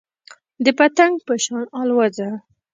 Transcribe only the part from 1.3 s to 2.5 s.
شان الوځه.